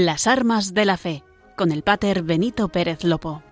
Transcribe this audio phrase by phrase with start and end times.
[0.00, 1.24] Las armas de la fe,
[1.56, 3.42] con el pater Benito Pérez Lopo.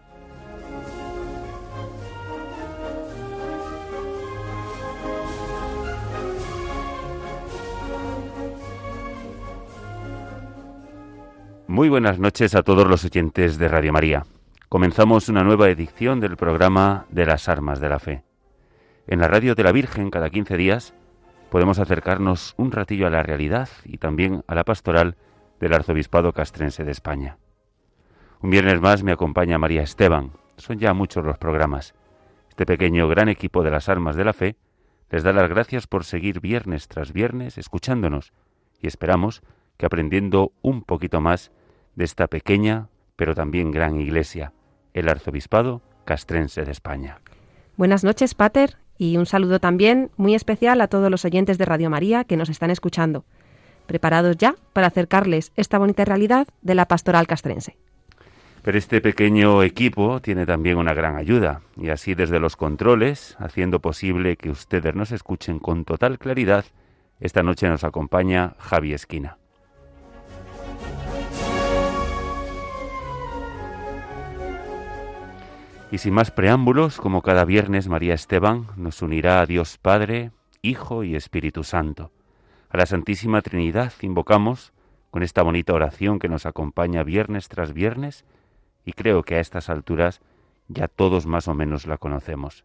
[11.66, 14.24] Muy buenas noches a todos los oyentes de Radio María.
[14.68, 18.22] Comenzamos una nueva edición del programa de las armas de la fe.
[19.08, 20.94] En la radio de la Virgen, cada 15 días,
[21.50, 25.16] podemos acercarnos un ratillo a la realidad y también a la pastoral
[25.60, 27.38] del Arzobispado Castrense de España.
[28.42, 30.32] Un viernes más me acompaña María Esteban.
[30.56, 31.94] Son ya muchos los programas.
[32.48, 34.56] Este pequeño gran equipo de las armas de la fe
[35.10, 38.32] les da las gracias por seguir viernes tras viernes escuchándonos
[38.80, 39.42] y esperamos
[39.76, 41.52] que aprendiendo un poquito más
[41.94, 44.52] de esta pequeña pero también gran iglesia,
[44.94, 47.20] el Arzobispado Castrense de España.
[47.76, 51.90] Buenas noches, Pater, y un saludo también muy especial a todos los oyentes de Radio
[51.90, 53.24] María que nos están escuchando,
[53.86, 57.76] preparados ya para acercarles esta bonita realidad de la pastoral castrense.
[58.62, 63.80] Pero este pequeño equipo tiene también una gran ayuda, y así desde los controles, haciendo
[63.80, 66.64] posible que ustedes nos escuchen con total claridad,
[67.20, 69.38] esta noche nos acompaña Javi Esquina.
[75.92, 81.04] Y sin más preámbulos, como cada viernes, María Esteban nos unirá a Dios Padre, Hijo
[81.04, 82.10] y Espíritu Santo.
[82.68, 84.72] A la Santísima Trinidad invocamos
[85.10, 88.24] con esta bonita oración que nos acompaña viernes tras viernes
[88.84, 90.20] y creo que a estas alturas
[90.68, 92.64] ya todos más o menos la conocemos.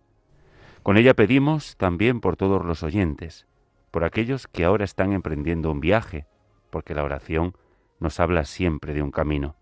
[0.84, 3.46] Con ella pedimos también por todos los oyentes,
[3.92, 6.26] por aquellos que ahora están emprendiendo un viaje,
[6.72, 7.56] porque la oración
[8.00, 9.56] nos habla siempre de un camino.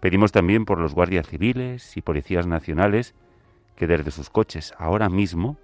[0.00, 3.14] Pedimos también por los guardias civiles y policías nacionales
[3.76, 5.58] que desde sus coches ahora mismo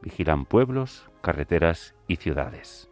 [0.00, 2.87] vigilan pueblos, carreteras y ciudades.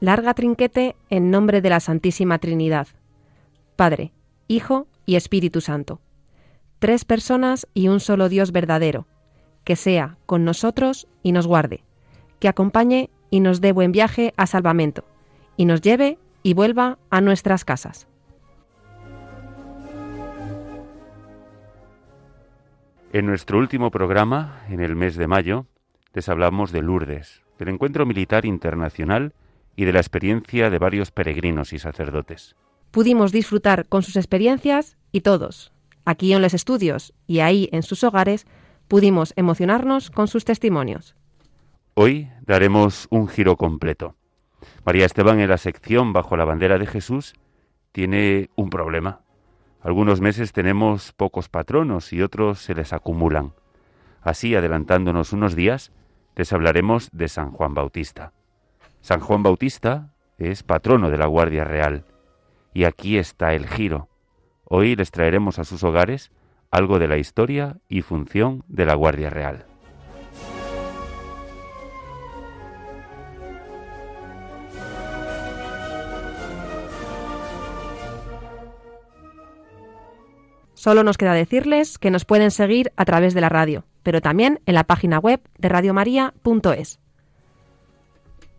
[0.00, 2.88] Larga trinquete en nombre de la Santísima Trinidad,
[3.76, 4.12] Padre,
[4.48, 6.00] Hijo y Espíritu Santo.
[6.78, 9.06] Tres personas y un solo Dios verdadero,
[9.64, 11.84] que sea con nosotros y nos guarde,
[12.38, 15.04] que acompañe y nos dé buen viaje a salvamento,
[15.56, 18.06] y nos lleve y vuelva a nuestras casas.
[23.12, 25.66] En nuestro último programa, en el mes de mayo,
[26.12, 29.32] les hablamos de Lourdes, del encuentro militar internacional
[29.76, 32.56] y de la experiencia de varios peregrinos y sacerdotes.
[32.90, 35.72] Pudimos disfrutar con sus experiencias y todos,
[36.04, 38.46] aquí en los estudios y ahí en sus hogares,
[38.88, 41.16] pudimos emocionarnos con sus testimonios.
[41.94, 44.16] Hoy daremos un giro completo.
[44.84, 47.34] María Esteban en la sección Bajo la bandera de Jesús
[47.92, 49.20] tiene un problema.
[49.80, 53.52] Algunos meses tenemos pocos patronos y otros se les acumulan.
[54.22, 55.92] Así, adelantándonos unos días,
[56.34, 58.32] les hablaremos de San Juan Bautista.
[59.04, 62.06] San Juan Bautista es patrono de la Guardia Real.
[62.72, 64.08] Y aquí está el giro.
[64.64, 66.32] Hoy les traeremos a sus hogares
[66.70, 69.66] algo de la historia y función de la Guardia Real.
[80.72, 84.62] Solo nos queda decirles que nos pueden seguir a través de la radio, pero también
[84.64, 87.03] en la página web de radiomaria.es.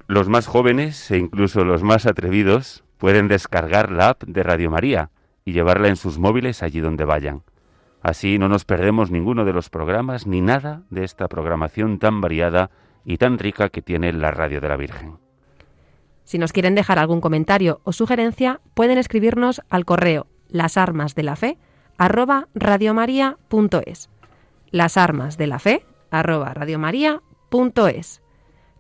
[0.07, 5.09] Los más jóvenes e incluso los más atrevidos pueden descargar la app de Radio María
[5.45, 7.43] y llevarla en sus móviles allí donde vayan.
[8.03, 12.69] Así no nos perdemos ninguno de los programas ni nada de esta programación tan variada
[13.03, 15.17] y tan rica que tiene la Radio de la Virgen.
[16.23, 21.23] Si nos quieren dejar algún comentario o sugerencia, pueden escribirnos al correo las armas de
[21.23, 21.57] la fe
[21.97, 22.47] arroba.
[24.71, 24.97] Las
[26.11, 26.53] arroba.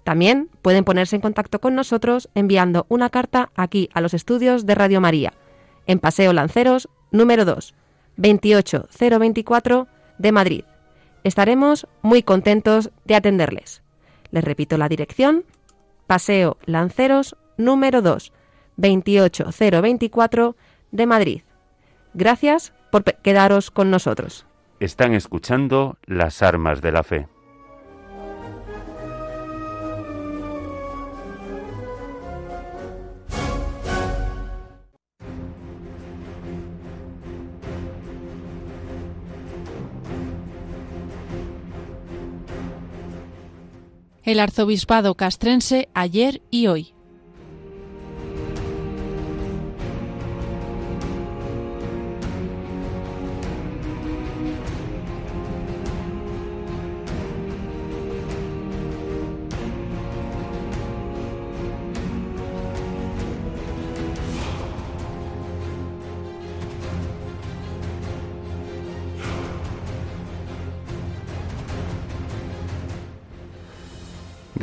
[0.05, 4.75] También pueden ponerse en contacto con nosotros enviando una carta aquí a los estudios de
[4.75, 5.33] Radio María,
[5.87, 7.73] en Paseo Lanceros, número 2,
[8.17, 9.87] 28024
[10.19, 10.63] de Madrid.
[11.23, 13.81] Estaremos muy contentos de atenderles.
[14.29, 15.43] Les repito la dirección,
[16.05, 18.31] Paseo Lanceros, número 2,
[18.77, 20.55] 28024
[20.91, 21.41] de Madrid.
[22.13, 24.45] Gracias por quedaros con nosotros.
[24.79, 27.27] Están escuchando las armas de la fe.
[44.25, 46.94] El arzobispado castrense ayer y hoy.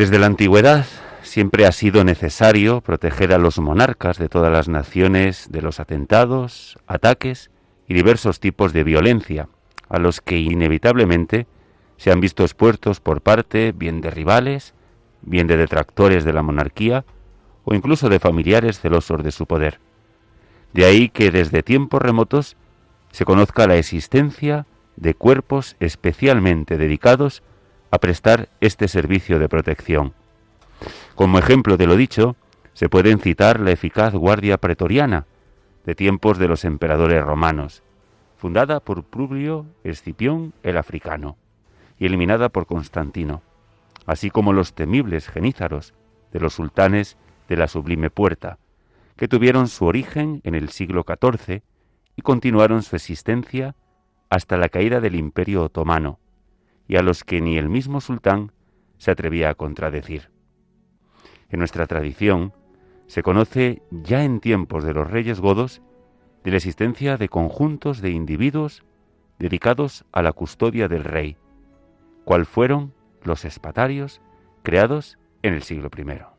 [0.03, 0.85] Desde la antigüedad
[1.23, 6.77] siempre ha sido necesario proteger a los monarcas de todas las naciones de los atentados,
[6.89, 7.53] ataques
[7.87, 9.49] y diversos tipos de violencia,
[9.89, 11.47] a los que inevitablemente
[11.99, 14.75] se han visto expuestos por parte bien de rivales,
[15.21, 17.05] bien de detractores de la monarquía
[17.63, 19.79] o incluso de familiares celosos de su poder.
[20.73, 22.57] De ahí que desde tiempos remotos
[23.13, 24.67] se conozca la existencia
[24.97, 27.45] de cuerpos especialmente dedicados
[27.93, 30.15] a prestar este servicio de protección.
[31.15, 32.37] Como ejemplo de lo dicho,
[32.73, 35.27] se pueden citar la eficaz Guardia Pretoriana,
[35.85, 37.83] de tiempos de los emperadores romanos,
[38.39, 41.37] fundada por Publio Escipión el Africano
[41.99, 43.43] y eliminada por Constantino,
[44.07, 45.93] así como los temibles genízaros
[46.33, 48.59] de los sultanes de la Sublime Puerta,
[49.17, 51.63] que tuvieron su origen en el siglo XIV
[52.17, 53.75] y continuaron su existencia
[54.31, 56.19] hasta la caída del Imperio Otomano,
[56.89, 58.53] y a los que ni el mismo sultán
[58.99, 60.31] se atrevía a contradecir.
[61.49, 62.53] En nuestra tradición
[63.07, 65.83] se conoce ya en tiempos de los reyes godos
[66.45, 68.85] de la existencia de conjuntos de individuos
[69.39, 71.37] dedicados a la custodia del rey,
[72.25, 74.21] cual fueron los espatarios
[74.63, 76.32] creados en el siglo I.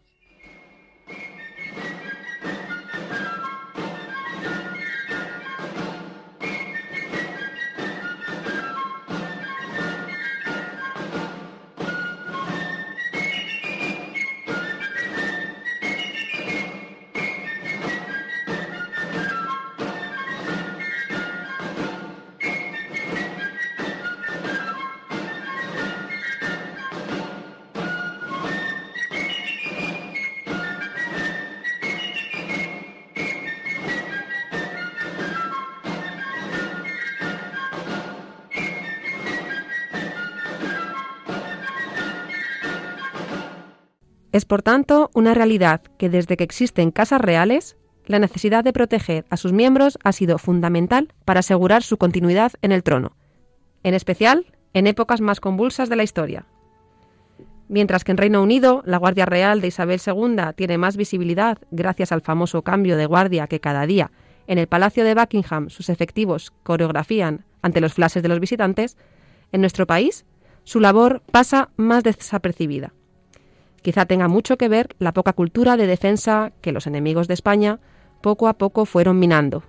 [44.33, 47.77] Es por tanto una realidad que desde que existen casas reales,
[48.07, 52.71] la necesidad de proteger a sus miembros ha sido fundamental para asegurar su continuidad en
[52.71, 53.15] el trono,
[53.83, 56.47] en especial en épocas más convulsas de la historia.
[57.69, 62.11] Mientras que en Reino Unido la Guardia Real de Isabel II tiene más visibilidad gracias
[62.11, 64.11] al famoso cambio de guardia que cada día
[64.47, 68.97] en el Palacio de Buckingham sus efectivos coreografían ante los flashes de los visitantes,
[69.51, 70.25] en nuestro país
[70.63, 72.93] su labor pasa más desapercibida.
[73.83, 77.79] Quizá tenga mucho que ver la poca cultura de defensa que los enemigos de España
[78.21, 79.63] poco a poco fueron minando.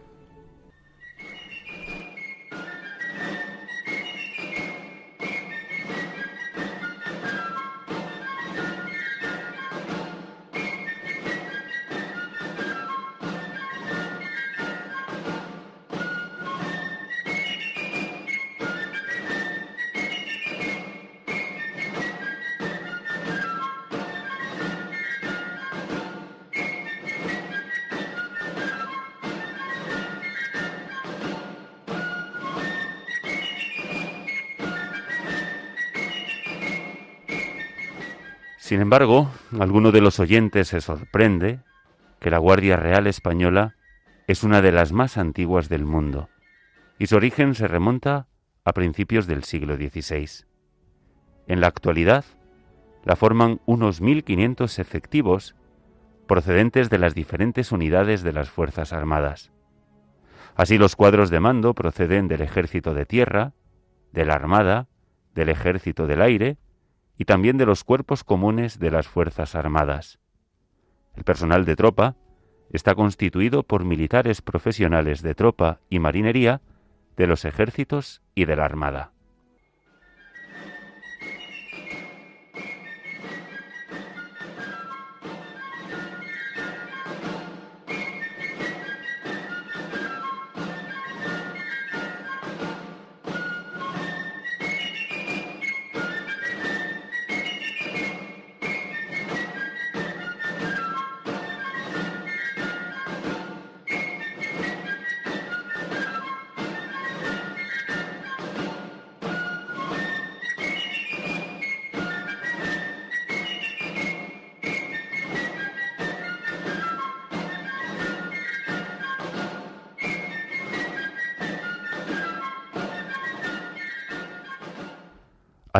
[38.75, 41.61] Sin embargo, alguno de los oyentes se sorprende
[42.19, 43.77] que la Guardia Real Española
[44.27, 46.29] es una de las más antiguas del mundo
[46.99, 48.27] y su origen se remonta
[48.65, 50.45] a principios del siglo XVI.
[51.47, 52.25] En la actualidad,
[53.05, 55.55] la forman unos 1.500 efectivos
[56.27, 59.53] procedentes de las diferentes unidades de las Fuerzas Armadas.
[60.57, 63.53] Así los cuadros de mando proceden del Ejército de Tierra,
[64.11, 64.89] de la Armada,
[65.33, 66.57] del Ejército del Aire
[67.17, 70.19] y también de los cuerpos comunes de las Fuerzas Armadas.
[71.17, 72.17] El personal de tropa
[72.71, 76.61] está constituido por militares profesionales de tropa y marinería
[77.17, 79.14] de los ejércitos y de la Armada.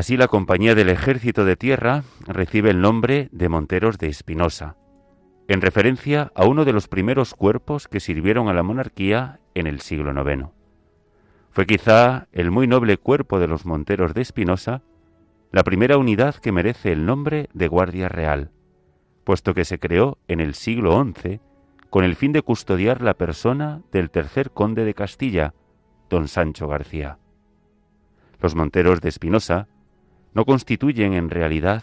[0.05, 4.77] Así la Compañía del Ejército de Tierra recibe el nombre de Monteros de Espinosa,
[5.49, 9.81] en referencia a uno de los primeros cuerpos que sirvieron a la monarquía en el
[9.81, 10.49] siglo IX.
[11.49, 14.83] Fue quizá el muy noble cuerpo de los Monteros de Espinosa
[15.51, 18.51] la primera unidad que merece el nombre de Guardia Real,
[19.25, 21.41] puesto que se creó en el siglo XI
[21.89, 25.55] con el fin de custodiar la persona del tercer conde de Castilla,
[26.11, 27.17] don Sancho García.
[28.43, 29.67] Los monteros de Espinosa
[30.35, 31.83] no constituyen en realidad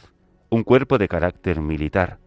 [0.50, 2.20] un cuerpo de carácter militar,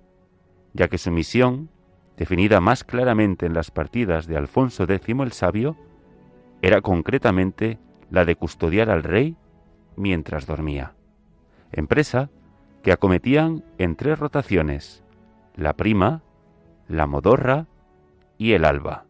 [0.73, 1.69] ya que su misión,
[2.17, 5.77] definida más claramente en las partidas de Alfonso X el Sabio,
[6.63, 7.79] era concretamente
[8.11, 9.37] la de custodiar al rey
[9.97, 10.95] mientras dormía,
[11.73, 12.31] empresa
[12.83, 15.05] que acometían en tres rotaciones,
[15.57, 16.23] la prima,
[16.89, 17.67] la modorra
[18.39, 19.05] y el alba.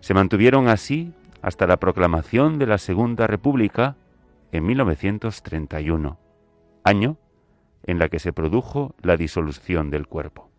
[0.00, 3.96] Se mantuvieron así hasta la proclamación de la Segunda República
[4.52, 6.18] en 1931,
[6.84, 7.16] año
[7.84, 10.50] en la que se produjo la disolución del cuerpo.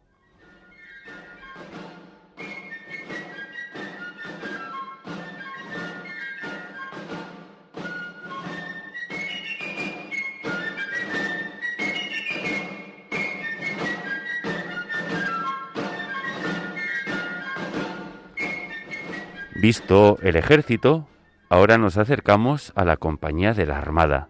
[19.61, 21.05] Visto el ejército,
[21.49, 24.29] ahora nos acercamos a la compañía de la Armada.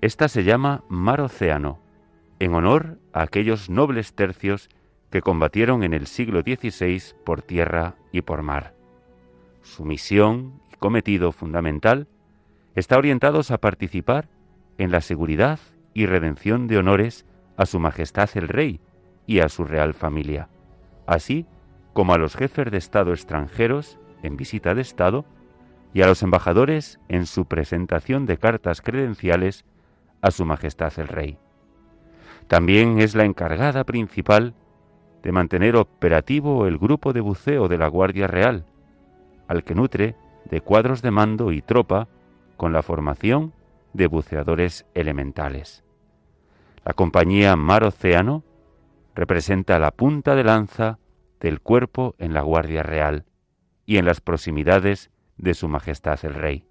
[0.00, 1.80] Esta se llama Mar Océano,
[2.38, 4.70] en honor a aquellos nobles tercios
[5.10, 8.74] que combatieron en el siglo XVI por tierra y por mar.
[9.62, 12.08] Su misión y cometido fundamental
[12.74, 14.28] está orientados a participar
[14.78, 15.58] en la seguridad
[15.94, 18.80] y redención de honores a Su Majestad el Rey
[19.26, 20.48] y a su real familia,
[21.06, 21.46] así
[21.92, 25.24] como a los jefes de Estado extranjeros en visita de Estado
[25.96, 29.64] y a los embajadores en su presentación de cartas credenciales
[30.20, 31.38] a Su Majestad el Rey.
[32.48, 34.52] También es la encargada principal
[35.22, 38.66] de mantener operativo el grupo de buceo de la Guardia Real,
[39.48, 40.16] al que nutre
[40.50, 42.08] de cuadros de mando y tropa
[42.58, 43.54] con la formación
[43.94, 45.82] de buceadores elementales.
[46.84, 48.44] La compañía Mar Océano
[49.14, 50.98] representa la punta de lanza
[51.40, 53.24] del cuerpo en la Guardia Real
[53.86, 56.64] y en las proximidades de Su Majestad el Rey.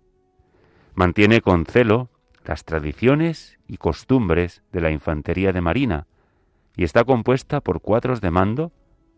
[0.93, 2.09] Mantiene con celo
[2.45, 6.07] las tradiciones y costumbres de la infantería de marina
[6.75, 8.71] y está compuesta por cuadros de mando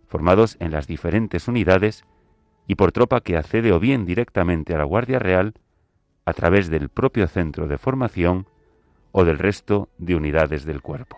[0.07, 2.05] formados en las diferentes unidades
[2.67, 5.53] y por tropa que accede o bien directamente a la Guardia Real
[6.25, 8.47] a través del propio centro de formación
[9.11, 11.17] o del resto de unidades del cuerpo.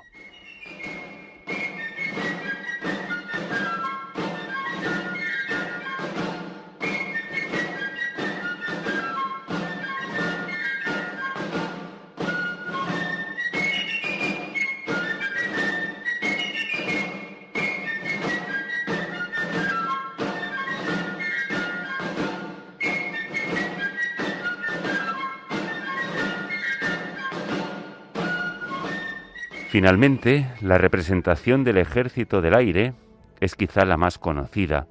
[29.69, 32.95] Finalmente, la representación del ejército del aire
[33.39, 34.87] es quizá la más conocida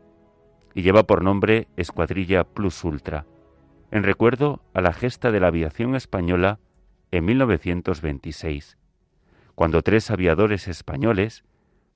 [0.72, 3.26] y lleva por nombre Escuadrilla Plus Ultra,
[3.90, 6.60] en recuerdo a la gesta de la aviación española
[7.10, 8.78] en 1926,
[9.56, 11.42] cuando tres aviadores españoles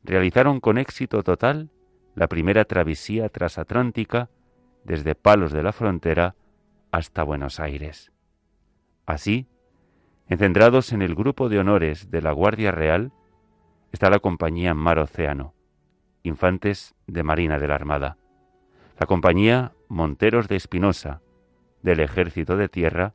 [0.03, 1.71] realizaron con éxito total
[2.17, 4.29] la primera travesía transatlántica
[4.83, 6.35] desde Palos de la Frontera
[6.91, 8.11] hasta Buenos Aires.
[9.07, 9.47] Así,
[10.29, 13.12] Encendrados en el grupo de honores de la Guardia Real
[13.93, 15.55] está la compañía Mar Océano,
[16.23, 18.17] infantes de Marina de la Armada,
[18.99, 21.21] la compañía Monteros de Espinosa
[21.83, 23.14] del Ejército de Tierra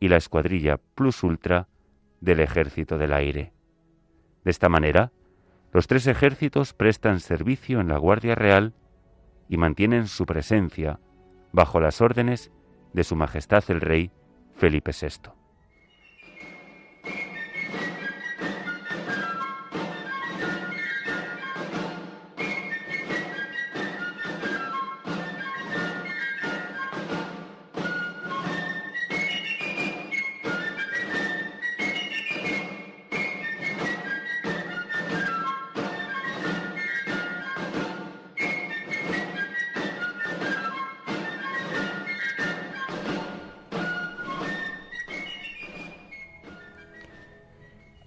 [0.00, 1.68] y la escuadrilla Plus Ultra
[2.20, 3.52] del Ejército del Aire.
[4.44, 5.12] De esta manera,
[5.72, 8.74] los tres ejércitos prestan servicio en la Guardia Real
[9.48, 10.98] y mantienen su presencia
[11.52, 12.50] bajo las órdenes
[12.92, 14.10] de Su Majestad el Rey
[14.56, 15.41] Felipe VI.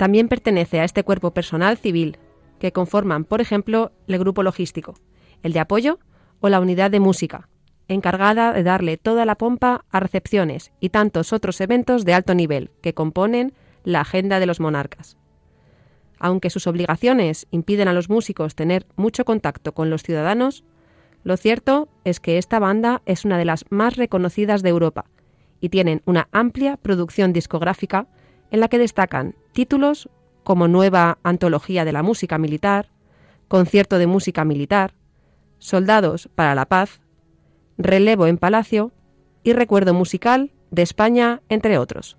[0.05, 2.19] También pertenece a este cuerpo personal civil,
[2.59, 4.93] que conforman, por ejemplo, el grupo logístico,
[5.41, 5.97] el de apoyo
[6.41, 7.49] o la unidad de música,
[7.87, 12.69] encargada de darle toda la pompa a recepciones y tantos otros eventos de alto nivel
[12.83, 15.17] que componen la agenda de los monarcas.
[16.19, 20.63] Aunque sus obligaciones impiden a los músicos tener mucho contacto con los ciudadanos,
[21.23, 25.05] lo cierto es que esta banda es una de las más reconocidas de Europa
[25.61, 28.07] y tienen una amplia producción discográfica
[28.55, 30.09] en la que destacan títulos
[30.45, 32.89] como Nueva Antología de la Música Militar,
[33.49, 34.93] Concierto de Música Militar,
[35.59, 37.01] Soldados para la Paz,
[37.77, 38.93] Relevo en Palacio
[39.43, 42.17] y Recuerdo Musical de España, entre otros.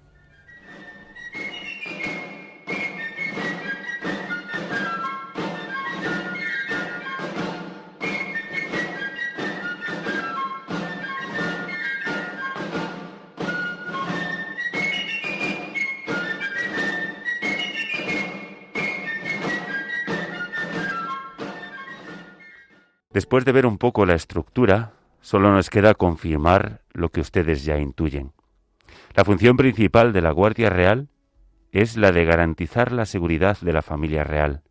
[23.17, 24.93] Después de ver un poco la estructura,
[25.23, 28.33] solo nos queda confirmar lo que ustedes ya intuyen.
[29.15, 31.09] La función principal de la Guardia Real
[31.73, 34.65] es la de garantizar la seguridad de la familia real,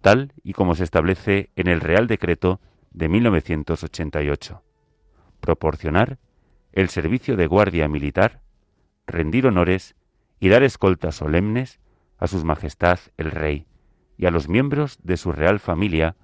[0.00, 4.62] tal y como se establece en el Real Decreto de 1988.
[5.40, 6.18] Proporcionar
[6.72, 8.40] el servicio de guardia militar,
[9.06, 9.96] rendir honores
[10.40, 11.78] y dar escoltas solemnes
[12.16, 13.66] a Sus Majestad el Rey
[14.16, 16.16] y a los miembros de su real familia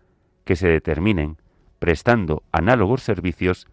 [0.47, 1.42] que se determinen
[1.83, 3.67] prestando análogos servicios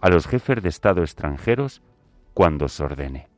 [0.00, 1.80] a los jefes de Estado extranjeros
[2.34, 3.28] cuando se ordene.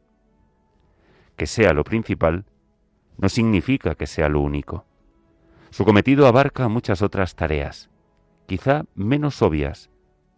[1.36, 2.46] Que sea lo principal
[3.18, 4.86] no significa que sea lo único.
[5.68, 7.90] Su cometido abarca muchas otras tareas,
[8.46, 9.90] quizá menos obvias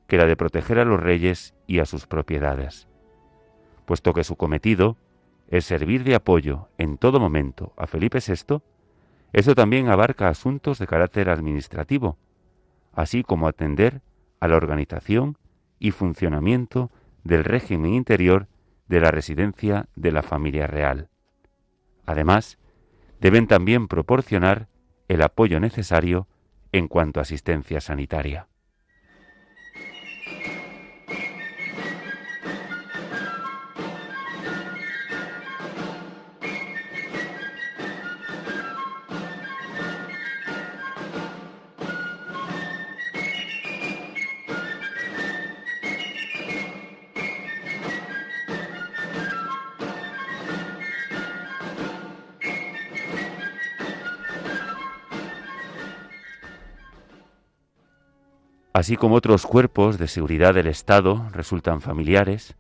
[0.09, 2.89] que la de proteger a los reyes y a sus propiedades,
[3.85, 4.97] puesto que su cometido
[5.47, 8.63] es servir de apoyo en todo momento a Felipe VI,
[9.33, 12.19] eso también abarca asuntos de carácter administrativo,
[12.97, 14.03] así como atender
[14.41, 15.39] a la organización
[15.79, 16.91] y funcionamiento
[17.23, 18.49] del régimen interior
[18.89, 21.09] de la residencia de la familia real.
[22.07, 22.59] Además,
[23.21, 24.69] deben también proporcionar
[25.09, 26.27] el apoyo necesario
[26.73, 28.49] en cuanto a asistencia sanitaria.
[58.77, 62.59] Así como otros cuerpos de seguridad del Estado resultan familiares,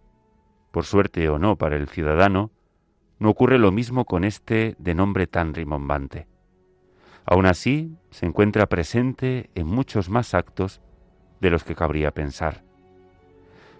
[0.70, 2.50] por suerte o no para el ciudadano,
[3.18, 6.26] no ocurre lo mismo con este de nombre tan rimbombante.
[7.26, 10.81] Aún así, se encuentra presente en muchos más actos
[11.42, 12.64] de los que cabría pensar.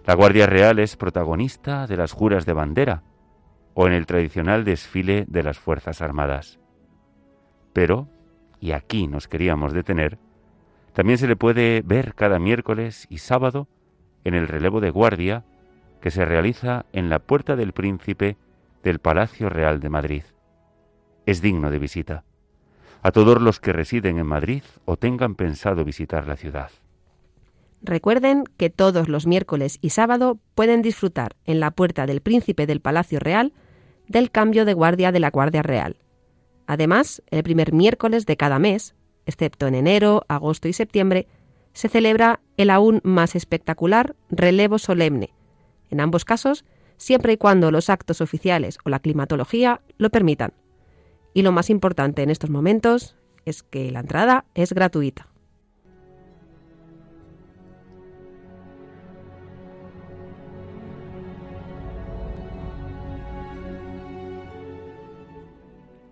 [0.05, 3.01] La Guardia Real es protagonista de las juras de bandera
[3.73, 6.59] o en el tradicional desfile de las Fuerzas Armadas.
[7.73, 8.07] Pero,
[8.59, 10.19] y aquí nos queríamos detener,
[10.97, 13.67] también se le puede ver cada miércoles y sábado
[14.23, 15.43] en el relevo de guardia
[16.01, 18.35] que se realiza en la Puerta del Príncipe
[18.81, 20.23] del Palacio Real de Madrid.
[21.27, 22.23] Es digno de visita
[23.03, 26.71] a todos los que residen en Madrid o tengan pensado visitar la ciudad.
[27.83, 32.81] Recuerden que todos los miércoles y sábado pueden disfrutar en la Puerta del Príncipe del
[32.81, 33.53] Palacio Real
[34.07, 35.97] del cambio de guardia de la Guardia Real.
[36.65, 38.95] Además, el primer miércoles de cada mes
[39.27, 41.27] excepto en enero, agosto y septiembre,
[41.73, 45.29] se celebra el aún más espectacular relevo solemne,
[45.91, 46.65] en ambos casos
[46.97, 50.53] siempre y cuando los actos oficiales o la climatología lo permitan.
[51.33, 55.27] Y lo más importante en estos momentos es que la entrada es gratuita.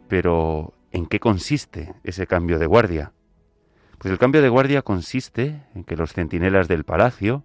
[0.08, 3.12] Pero ¿En qué consiste ese cambio de guardia?
[3.97, 7.43] Pues el cambio de guardia consiste en que los centinelas del palacio,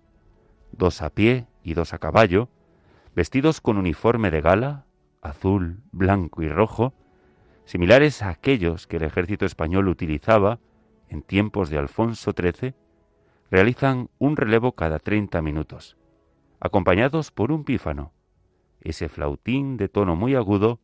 [0.70, 2.48] dos a pie y dos a caballo,
[3.16, 4.86] vestidos con uniforme de gala,
[5.20, 6.94] azul, blanco y rojo,
[7.64, 10.60] similares a aquellos que el ejército español utilizaba
[11.08, 12.74] en tiempos de Alfonso XIII,
[13.50, 15.96] realizan un relevo cada 30 minutos,
[16.60, 18.12] acompañados por un pífano,
[18.80, 20.78] ese flautín de tono muy agudo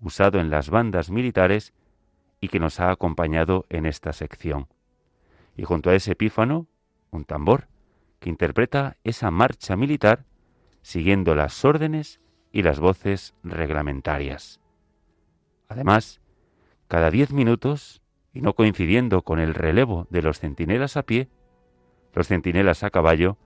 [0.00, 1.74] usado en las bandas militares
[2.44, 4.68] y que nos ha acompañado en esta sección.
[5.56, 6.66] Y junto a ese pífano,
[7.10, 7.68] un tambor
[8.20, 10.26] que interpreta esa marcha militar
[10.82, 12.20] siguiendo las órdenes
[12.52, 14.60] y las voces reglamentarias.
[15.68, 16.20] Además,
[16.86, 18.02] cada diez minutos,
[18.34, 21.30] y no coincidiendo con el relevo de los centinelas a pie,
[22.12, 23.38] los centinelas a caballo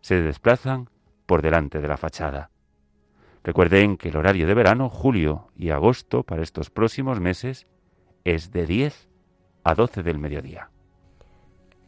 [0.00, 0.90] se desplazan
[1.26, 2.50] por delante de la fachada.
[3.42, 7.66] Recuerden que el horario de verano, julio y agosto, para estos próximos meses,
[8.24, 9.08] es de 10
[9.62, 10.70] a 12 del mediodía.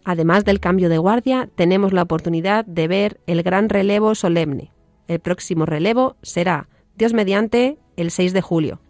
[0.05, 4.73] Además del cambio de guardia, tenemos la oportunidad de ver el gran relevo solemne.
[5.09, 8.81] El próximo relevo será, Dios mediante, el 6 de julio.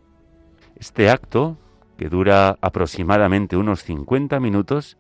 [0.79, 1.57] Este acto,
[1.97, 4.99] que dura aproximadamente unos 50 minutos,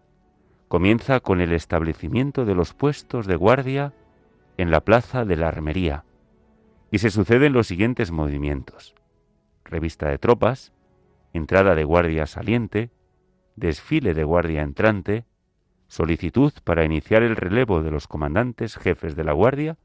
[0.68, 3.92] comienza con el establecimiento de los puestos de guardia
[4.56, 6.04] en la plaza de la Armería
[6.90, 8.94] y se suceden los siguientes movimientos.
[9.64, 10.72] Revista de tropas,
[11.36, 12.90] entrada de guardia saliente,
[13.54, 15.24] desfile de guardia entrante,
[15.88, 19.78] solicitud para iniciar el relevo de los comandantes jefes de la guardia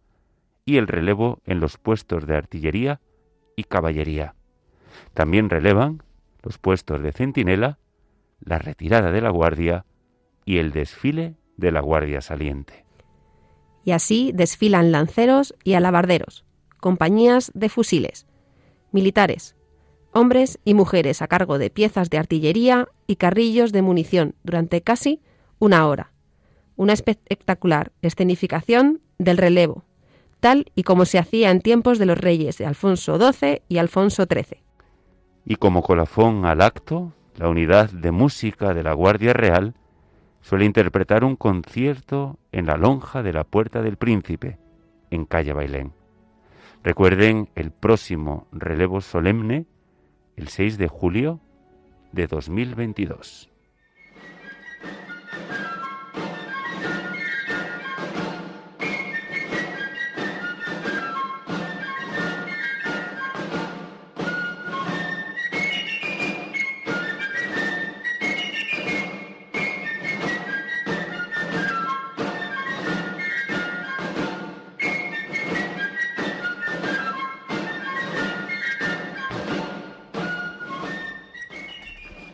[0.66, 3.02] y el relevo en los puestos de artillería
[3.56, 4.36] y caballería.
[5.14, 6.04] También relevan
[6.44, 7.78] los puestos de centinela,
[8.40, 9.86] la retirada de la guardia
[10.46, 12.86] y el desfile de la guardia saliente.
[13.84, 16.46] Y así desfilan lanceros y alabarderos,
[16.80, 18.28] compañías de fusiles,
[18.92, 19.56] militares,
[20.14, 25.22] hombres y mujeres a cargo de piezas de artillería y carrillos de munición durante casi
[25.60, 26.12] una hora.
[26.76, 29.86] Una espectacular escenificación del relevo,
[30.40, 34.26] tal y como se hacía en tiempos de los reyes de Alfonso XII y Alfonso
[34.26, 34.64] XIII.
[35.46, 39.76] Y como colafón al acto, la unidad de música de la Guardia Real
[40.42, 44.58] suele interpretar un concierto en la lonja de la Puerta del Príncipe,
[45.10, 45.94] en calle Bailén.
[46.84, 49.66] Recuerden el próximo relevo solemne,
[50.36, 51.40] el 6 de julio
[52.12, 53.51] de 2022.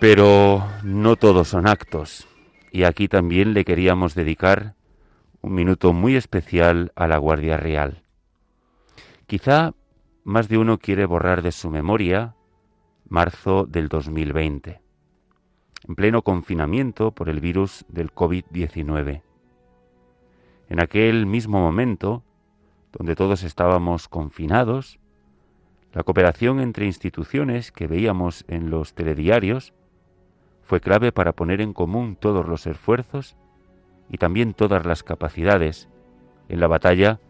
[0.10, 2.30] Pero no todos son actos,
[2.72, 4.74] y aquí también le queríamos dedicar
[5.42, 8.04] un minuto muy especial a la Guardia Real.
[9.26, 9.74] Quizá
[10.24, 12.36] más de uno quiere borrar de su memoria
[13.10, 14.80] marzo del 2020,
[15.90, 19.24] en pleno confinamiento por el virus del COVID-19.
[20.70, 22.24] En aquel mismo momento,
[22.94, 25.02] donde todos estábamos confinados,
[25.92, 29.74] la cooperación entre instituciones que veíamos en los telediarios
[30.68, 33.38] fue clave para poner en común todos los esfuerzos
[34.10, 35.88] y también todas las capacidades
[36.50, 37.22] en la batalla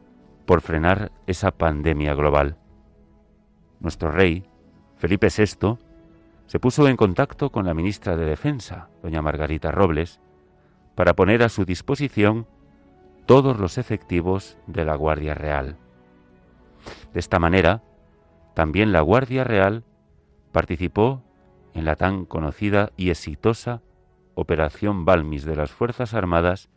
[0.48, 2.58] por frenar esa pandemia global.
[3.80, 4.44] Nuestro rey,
[4.96, 5.78] Felipe VI,
[6.48, 10.20] se puso en contacto con la ministra de Defensa, doña Margarita Robles,
[10.96, 12.48] para poner a su disposición
[13.28, 15.78] todos los efectivos de la Guardia Real.
[17.14, 17.84] De esta manera,
[18.56, 19.84] también la Guardia Real
[20.52, 21.22] participó
[21.78, 23.84] en la tan conocida y exitosa
[24.34, 26.70] Operación Balmis de las Fuerzas Armadas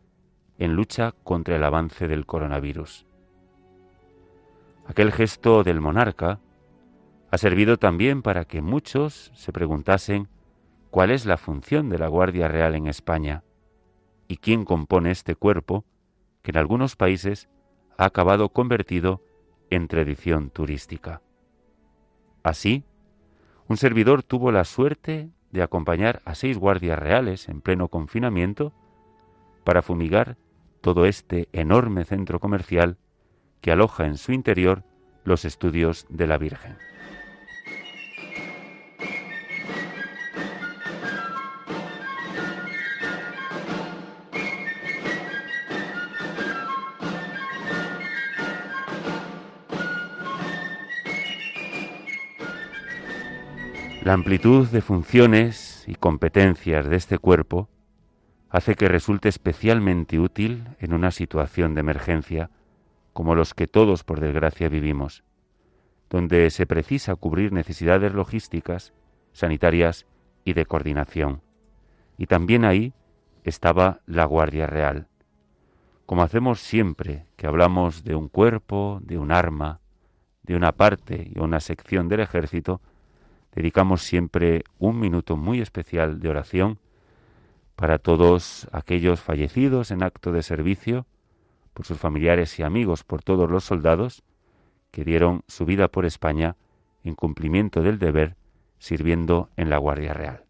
[0.59, 3.07] en lucha contra el avance del coronavirus.
[4.87, 6.39] Aquel gesto del monarca
[7.31, 10.29] ha servido también para que muchos se preguntasen
[10.91, 13.43] cuál es la función de la Guardia Real en España
[14.29, 15.87] y quién compone este cuerpo
[16.43, 17.49] que en algunos países
[17.97, 19.23] ha acabado convertido
[19.71, 21.23] en tradición turística.
[22.43, 22.85] Así,
[23.71, 28.73] un servidor tuvo la suerte de acompañar a seis guardias reales en pleno confinamiento
[29.63, 30.37] para fumigar
[30.81, 32.99] todo este enorme centro comercial
[33.61, 34.83] que aloja en su interior
[35.23, 36.79] los estudios de la Virgen.
[54.11, 57.69] La amplitud de funciones y competencias de este cuerpo
[58.49, 62.51] hace que resulte especialmente útil en una situación de emergencia
[63.13, 65.23] como los que todos por desgracia vivimos,
[66.09, 68.93] donde se precisa cubrir necesidades logísticas,
[69.33, 70.07] sanitarias
[70.45, 71.43] y de coordinación.
[72.19, 72.93] Y también ahí
[73.45, 75.07] estaba la Guardia Real.
[76.05, 79.79] Como hacemos siempre que hablamos de un cuerpo, de un arma,
[80.43, 82.81] de una parte y una sección del ejército,
[83.55, 86.79] dedicamos siempre un minuto muy especial de oración
[87.77, 91.07] para todos aquellos fallecidos en acto de servicio,
[91.73, 94.23] por sus familiares y amigos, por todos los soldados
[94.91, 96.57] que dieron su vida por España
[97.05, 98.37] en cumplimiento del deber
[98.79, 100.50] sirviendo en la Guardia Real.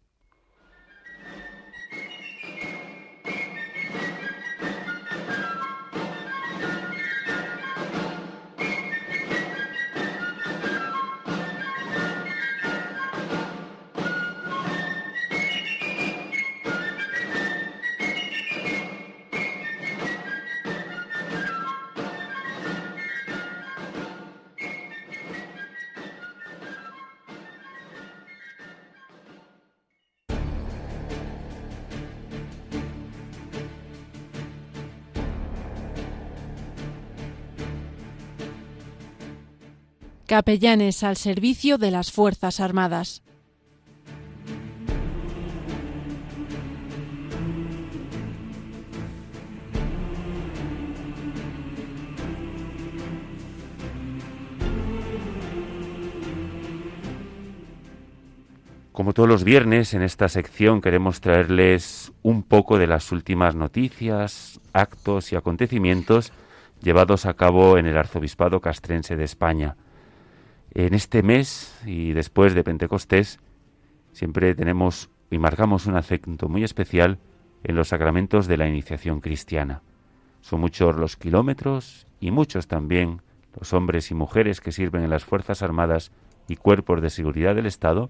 [40.31, 43.21] Capellanes al servicio de las Fuerzas Armadas.
[58.93, 64.61] Como todos los viernes, en esta sección queremos traerles un poco de las últimas noticias,
[64.71, 66.31] actos y acontecimientos
[66.81, 69.75] llevados a cabo en el Arzobispado Castrense de España.
[70.73, 73.39] En este mes y después de Pentecostés,
[74.13, 77.19] siempre tenemos y marcamos un acento muy especial
[77.63, 79.81] en los sacramentos de la iniciación cristiana.
[80.39, 83.21] Son muchos los kilómetros y muchos también
[83.59, 86.13] los hombres y mujeres que sirven en las Fuerzas Armadas
[86.47, 88.09] y cuerpos de seguridad del Estado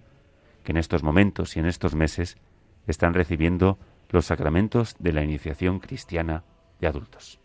[0.64, 2.38] que en estos momentos y en estos meses
[2.86, 6.44] están recibiendo los sacramentos de la iniciación cristiana
[6.80, 7.41] de adultos.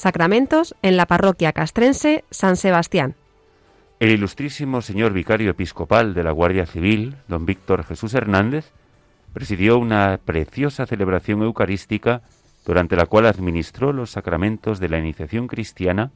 [0.00, 3.16] Sacramentos en la parroquia castrense San Sebastián.
[3.98, 8.72] El ilustrísimo señor vicario episcopal de la Guardia Civil, don Víctor Jesús Hernández,
[9.34, 12.22] presidió una preciosa celebración eucarística
[12.64, 16.12] durante la cual administró los sacramentos de la iniciación cristiana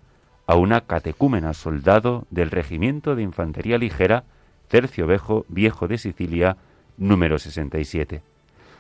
[0.46, 4.24] a una catecúmena soldado del Regimiento de Infantería Ligera,
[4.68, 6.56] Tercio Viejo, Viejo de Sicilia,
[6.96, 8.22] número 67.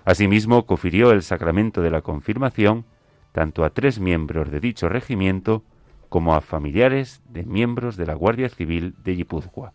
[0.06, 2.86] Asimismo, confirió el sacramento de la confirmación
[3.34, 5.64] tanto a tres miembros de dicho regimiento
[6.08, 9.72] como a familiares de miembros de la Guardia Civil de Guipúzcoa.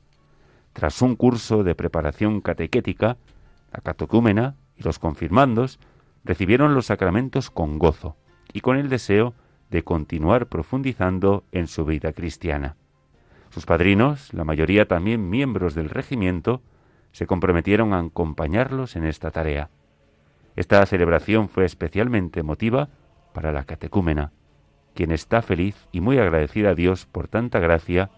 [0.71, 3.17] Tras un curso de preparación catequética,
[3.73, 5.77] la catecúmena y los confirmandos
[6.23, 8.15] recibieron los sacramentos con gozo
[8.53, 9.33] y con el deseo
[9.69, 12.77] de continuar profundizando en su vida cristiana.
[13.49, 16.61] Sus padrinos, la mayoría también miembros del regimiento,
[17.11, 19.69] se comprometieron a acompañarlos en esta tarea.
[20.55, 22.87] Esta celebración fue especialmente emotiva
[23.33, 24.31] para la catecúmena,
[24.93, 28.09] quien está feliz y muy agradecida a Dios por tanta gracia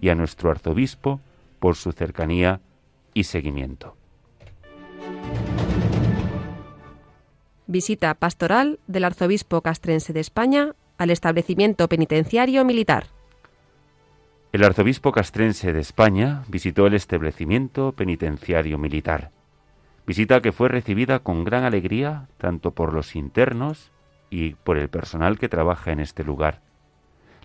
[0.00, 1.20] y a nuestro arzobispo
[1.58, 2.60] por su cercanía
[3.14, 3.96] y seguimiento.
[7.66, 13.06] Visita pastoral del arzobispo castrense de España al establecimiento penitenciario militar.
[14.52, 19.30] El arzobispo castrense de España visitó el establecimiento penitenciario militar.
[20.06, 23.90] Visita que fue recibida con gran alegría tanto por los internos
[24.30, 26.60] y por el personal que trabaja en este lugar.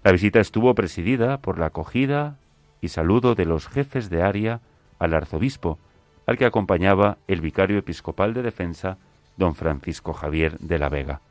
[0.04, 2.38] La visita estuvo presidida por la acogida
[2.82, 4.62] y saludo de los jefes de área
[5.00, 5.78] al arzobispo,
[6.26, 8.98] al que acompañaba el vicario episcopal de defensa,
[9.38, 11.22] don Francisco Javier de la Vega.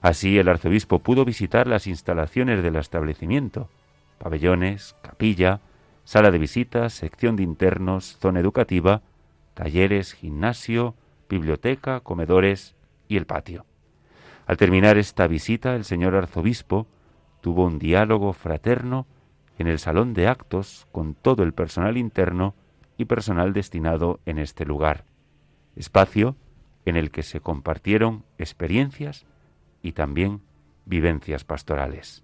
[0.00, 3.68] Así el arzobispo pudo visitar las instalaciones del establecimiento,
[4.18, 5.60] pabellones, capilla,
[6.04, 9.02] sala de visitas, sección de internos, zona educativa,
[9.54, 10.94] talleres, gimnasio,
[11.28, 12.74] biblioteca, comedores
[13.08, 13.64] y el patio.
[14.52, 16.86] Al terminar esta visita, el señor arzobispo
[17.40, 19.06] tuvo un diálogo fraterno
[19.56, 22.54] en el salón de actos con todo el personal interno
[22.98, 25.06] y personal destinado en este lugar,
[25.74, 26.36] espacio
[26.84, 29.24] en el que se compartieron experiencias
[29.82, 30.42] y también
[30.84, 32.22] vivencias pastorales.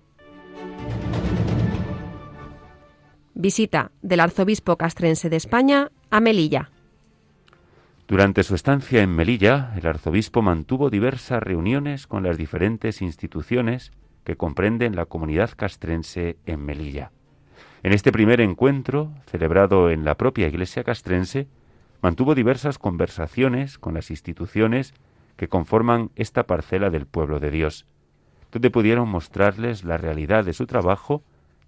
[3.33, 6.73] Visita del arzobispo castrense de España a Melilla.
[8.09, 13.93] Durante su estancia en Melilla, el arzobispo mantuvo diversas reuniones con las diferentes instituciones
[14.25, 17.13] que comprenden la comunidad castrense en Melilla.
[17.83, 21.49] En este primer encuentro, celebrado en la propia iglesia castrense,
[22.01, 24.95] mantuvo diversas conversaciones con las instituciones
[25.37, 27.85] que conforman esta parcela del pueblo de Dios,
[28.51, 31.23] donde pudieron mostrarles la realidad de su trabajo,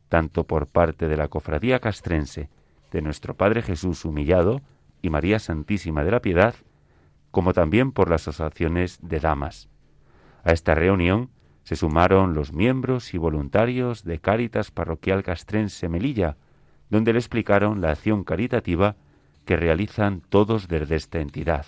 [0.09, 2.49] tanto por parte de la cofradía castrense,
[2.93, 4.63] de nuestro Padre Jesús humillado
[5.03, 6.55] y María Santísima de la Piedad,
[7.31, 9.69] como también por las asociaciones de damas.
[10.45, 11.31] A esta reunión
[11.63, 16.37] se sumaron los miembros y voluntarios de Cáritas Parroquial Castrense Melilla,
[16.89, 18.97] donde le explicaron la acción caritativa
[19.45, 21.67] que realizan todos desde esta entidad.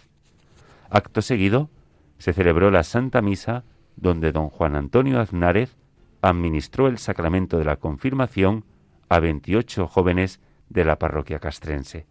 [0.91, 1.71] Acto seguido,
[2.19, 3.65] se celebró la Santa Misa
[3.97, 5.77] donde don Juan Antonio Aznárez
[6.21, 8.65] administró el sacramento de la confirmación
[9.09, 12.07] a 28 jóvenes de la parroquia castrense.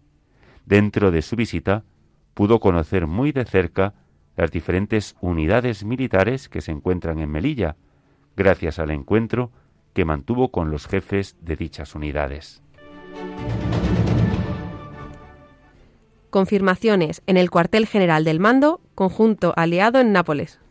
[0.71, 1.83] Dentro de su visita
[2.33, 3.93] pudo conocer muy de cerca
[4.37, 7.75] las diferentes unidades militares que se encuentran en Melilla,
[8.37, 9.51] gracias al encuentro
[9.93, 12.63] que mantuvo con los jefes de dichas unidades.
[16.29, 20.61] confirmaciones en el cuartel general del mando, conjunto aliado en Nápoles.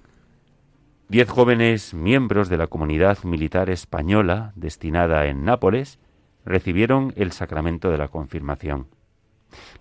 [1.11, 5.99] Diez jóvenes miembros de la comunidad militar española destinada en Nápoles
[6.47, 8.87] recibieron el sacramento de la confirmación.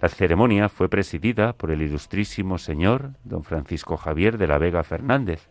[0.01, 5.49] La ceremonia fue presidida por el ilustrísimo señor don Francisco Javier de la Vega Fernández,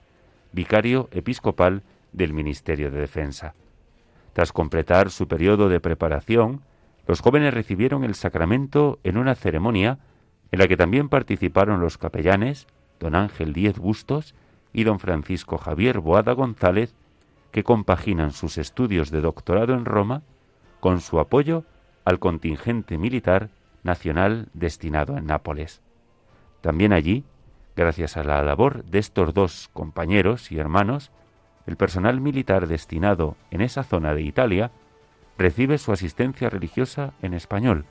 [0.53, 3.55] vicario episcopal del Ministerio de Defensa.
[4.33, 6.63] Tras completar su periodo de preparación,
[7.07, 9.99] los jóvenes recibieron el sacramento en una ceremonia
[10.53, 12.67] en la que también participaron los capellanes,
[13.01, 14.35] don Ángel Díez Bustos
[14.73, 16.95] y don Francisco Javier Boada González,
[17.51, 20.23] que compaginan sus estudios de doctorado en Roma
[20.81, 21.65] con su apoyo
[22.05, 23.51] al contingente militar
[23.89, 25.81] nacional destinado en Nápoles.
[26.61, 27.25] También allí,
[27.75, 31.11] gracias a la labor de estos dos compañeros y hermanos,
[31.67, 34.71] el personal militar destinado en esa zona de Italia
[35.37, 37.85] recibe su asistencia religiosa en español,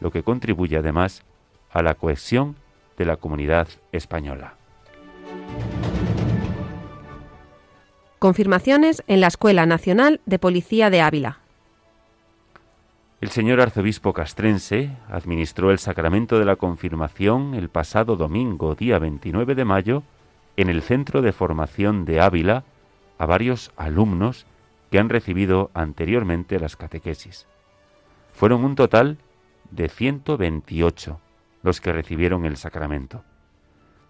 [0.00, 1.22] lo que contribuye además
[1.70, 2.56] a la cohesión
[2.96, 4.54] de la comunidad española.
[8.18, 11.43] Confirmaciones en la Escuela Nacional de Policía de Ávila.
[13.24, 19.54] El señor arzobispo castrense administró el sacramento de la confirmación el pasado domingo, día 29
[19.54, 20.02] de mayo,
[20.58, 22.64] en el Centro de Formación de Ávila
[23.16, 24.44] a varios alumnos
[24.90, 27.46] que han recibido anteriormente las catequesis.
[28.34, 29.16] Fueron un total
[29.70, 31.18] de 128
[31.62, 33.24] los que recibieron el sacramento.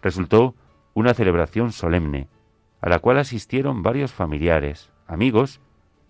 [0.02, 0.56] Resultó
[0.92, 2.26] una celebración solemne,
[2.80, 5.60] a la cual asistieron varios familiares, amigos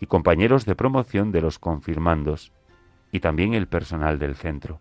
[0.00, 2.50] y compañeros de promoción de los confirmandos,
[3.14, 4.80] y también el personal del centro,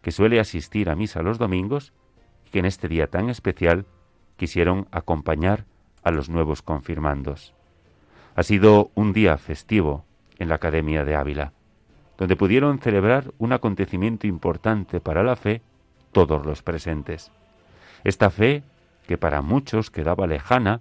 [0.00, 1.92] que suele asistir a misa los domingos
[2.46, 3.84] y que en este día tan especial
[4.38, 5.66] quisieron acompañar
[6.02, 7.52] a los nuevos confirmandos.
[8.34, 10.06] Ha sido un día festivo
[10.38, 11.52] en la Academia de Ávila,
[12.16, 15.60] donde pudieron celebrar un acontecimiento importante para la fe
[16.12, 17.30] todos los presentes.
[18.04, 18.62] Esta fe
[19.06, 20.80] que para muchos quedaba lejana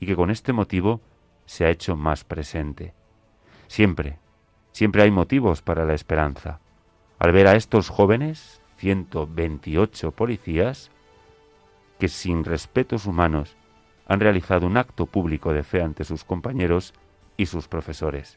[0.00, 1.00] y que con este motivo
[1.46, 2.92] se ha hecho más presente.
[3.68, 4.18] Siempre,
[4.74, 6.58] siempre hay motivos para la esperanza.
[7.20, 10.90] Al ver a estos jóvenes, 128 policías,
[12.00, 13.56] que sin respetos humanos
[14.06, 16.92] han realizado un acto público de fe ante sus compañeros
[17.36, 18.36] y sus profesores.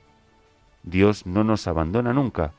[0.83, 2.53] Dios no nos abandona nunca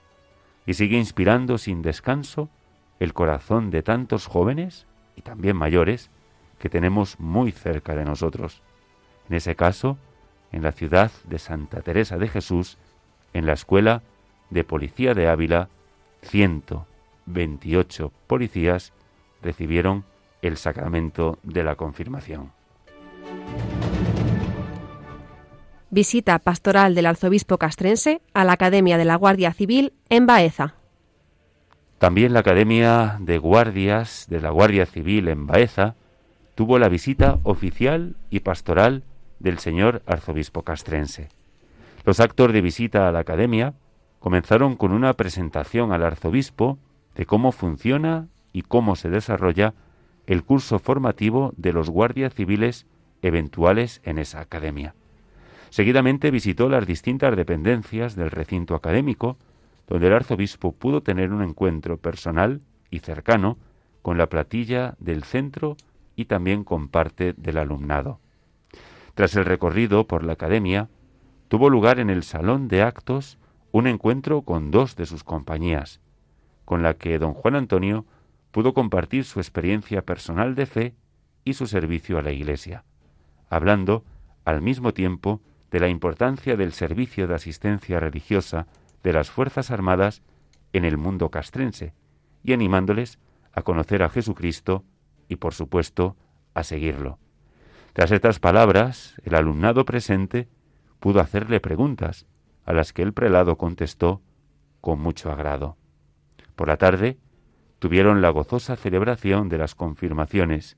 [0.67, 2.51] y sigue inspirando sin descanso
[2.99, 6.11] el corazón de tantos jóvenes y también mayores
[6.59, 8.61] que tenemos muy cerca de nosotros.
[9.29, 9.99] En ese caso,
[10.51, 12.77] en la ciudad de Santa Teresa de Jesús,
[13.33, 14.03] en la Escuela
[14.51, 15.69] de Policía de Ávila,
[16.23, 18.93] 128 policías
[19.43, 20.05] recibieron
[20.43, 22.53] el sacramento de la confirmación.
[25.91, 30.75] Visita pastoral del arzobispo castrense a la Academia de la Guardia Civil en Baeza.
[31.99, 35.97] También la Academia de Guardias de la Guardia Civil en Baeza
[36.55, 39.03] tuvo la visita oficial y pastoral
[39.39, 41.29] del señor arzobispo castrense.
[42.09, 43.75] Los actos de visita a la Academia
[44.19, 46.79] comenzaron con una presentación al arzobispo
[47.15, 49.75] de cómo funciona y cómo se desarrolla
[50.27, 52.87] el curso formativo de los guardias civiles
[53.21, 54.95] eventuales en esa academia.
[55.69, 59.37] Seguidamente visitó las distintas dependencias del recinto académico,
[59.87, 63.59] donde el arzobispo pudo tener un encuentro personal y cercano
[64.01, 65.77] con la platilla del centro
[66.17, 68.19] y también con parte del alumnado.
[69.15, 70.89] Tras el recorrido por la academia,
[71.49, 73.39] tuvo lugar en el salón de actos
[73.73, 76.01] un encuentro con dos de sus compañías,
[76.65, 78.07] con la que don Juan Antonio
[78.51, 80.95] pudo compartir su experiencia personal de fe
[81.45, 82.85] y su servicio a la Iglesia
[83.51, 84.05] hablando
[84.45, 85.41] al mismo tiempo
[85.71, 88.67] de la importancia del servicio de asistencia religiosa
[89.03, 90.23] de las Fuerzas Armadas
[90.73, 91.95] en el mundo castrense
[92.43, 93.19] y animándoles
[93.53, 94.85] a conocer a Jesucristo
[95.29, 96.17] y, por supuesto,
[96.55, 97.19] a seguirlo.
[97.93, 100.49] Tras estas palabras, el alumnado presente
[101.01, 102.27] pudo hacerle preguntas,
[102.65, 104.21] a las que el prelado contestó
[104.81, 105.77] con mucho agrado.
[106.55, 107.19] Por la tarde
[107.79, 110.77] tuvieron la gozosa celebración de las confirmaciones,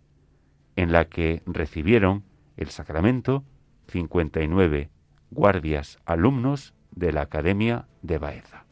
[0.77, 2.25] en la que recibieron
[2.57, 3.45] el sacramento
[3.89, 4.91] 59
[5.31, 8.65] guardias alumnos de la Academia de Baeza.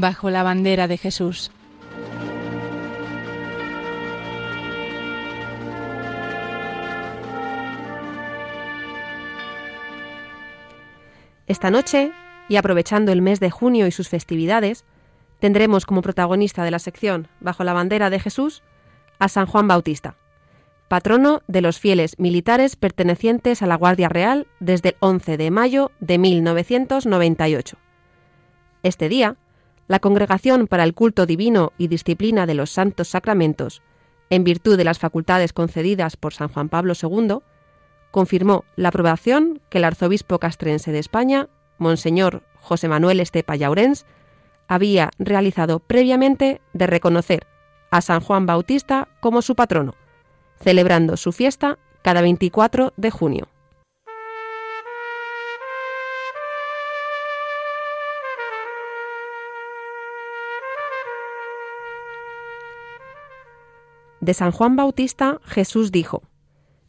[0.00, 1.50] Bajo la bandera de Jesús.
[11.46, 12.12] Esta noche,
[12.48, 14.84] y aprovechando el mes de junio y sus festividades,
[15.40, 18.62] tendremos como protagonista de la sección Bajo la bandera de Jesús
[19.18, 20.16] a San Juan Bautista,
[20.88, 25.90] patrono de los fieles militares pertenecientes a la Guardia Real desde el 11 de mayo
[26.00, 27.76] de 1998.
[28.82, 29.36] Este día,
[29.90, 33.82] la Congregación para el Culto Divino y Disciplina de los Santos Sacramentos,
[34.30, 37.38] en virtud de las facultades concedidas por San Juan Pablo II,
[38.12, 44.06] confirmó la aprobación que el arzobispo castrense de España, Monseñor José Manuel Estepa Llaurens,
[44.68, 47.48] había realizado previamente de reconocer
[47.90, 49.96] a San Juan Bautista como su patrono,
[50.62, 53.48] celebrando su fiesta cada 24 de junio.
[64.20, 66.22] De San Juan Bautista Jesús dijo,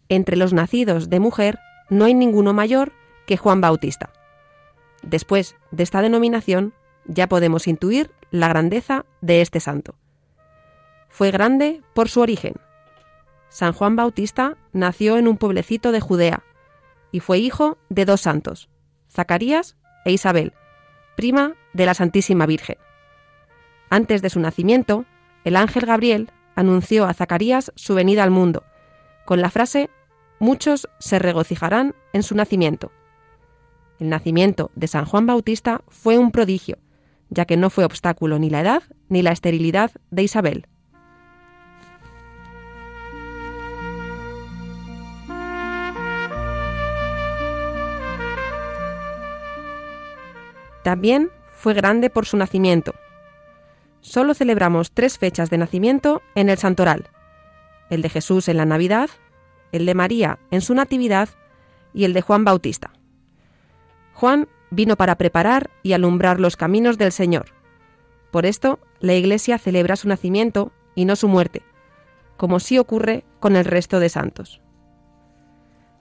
[0.09, 1.59] Entre los nacidos de mujer
[1.89, 2.91] no hay ninguno mayor
[3.25, 4.11] que Juan Bautista.
[5.01, 6.73] Después de esta denominación
[7.05, 9.95] ya podemos intuir la grandeza de este santo.
[11.09, 12.55] Fue grande por su origen.
[13.49, 16.43] San Juan Bautista nació en un pueblecito de Judea
[17.11, 18.69] y fue hijo de dos santos,
[19.09, 19.75] Zacarías
[20.05, 20.53] e Isabel,
[21.15, 22.77] prima de la Santísima Virgen.
[23.89, 25.05] Antes de su nacimiento,
[25.43, 28.63] el ángel Gabriel anunció a Zacarías su venida al mundo,
[29.25, 29.89] con la frase
[30.41, 32.91] Muchos se regocijarán en su nacimiento.
[33.99, 36.79] El nacimiento de San Juan Bautista fue un prodigio,
[37.29, 40.65] ya que no fue obstáculo ni la edad ni la esterilidad de Isabel.
[50.83, 52.95] También fue grande por su nacimiento,
[54.01, 57.09] solo celebramos tres fechas de nacimiento en el santoral,
[57.89, 59.09] el de Jesús en la Navidad,
[59.71, 61.29] el de María en su Natividad
[61.93, 62.91] y el de Juan Bautista.
[64.13, 67.53] Juan vino para preparar y alumbrar los caminos del Señor.
[68.31, 71.63] Por esto, la Iglesia celebra su nacimiento y no su muerte,
[72.37, 74.61] como sí ocurre con el resto de santos.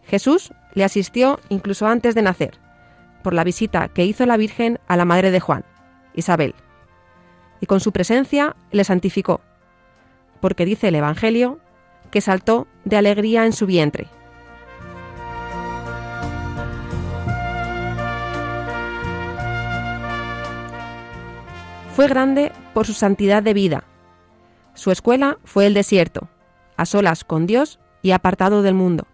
[0.05, 2.59] Jesús le asistió incluso antes de nacer,
[3.23, 5.65] por la visita que hizo la Virgen a la madre de Juan,
[6.15, 6.55] Isabel
[7.61, 9.41] y con su presencia le santificó,
[10.41, 11.59] porque dice el Evangelio
[12.11, 14.09] que saltó de alegría en su vientre.
[21.95, 23.85] Fue grande por su santidad de vida.
[24.75, 26.29] Su escuela fue el desierto,
[26.77, 29.07] a solas con Dios y apartado del mundo.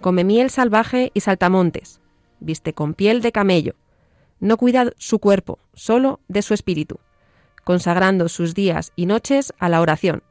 [0.00, 2.00] Come miel salvaje y saltamontes,
[2.40, 3.76] viste con piel de camello,
[4.40, 6.98] no cuida su cuerpo, solo de su espíritu
[7.64, 10.22] consagrando sus días y noches a la oración,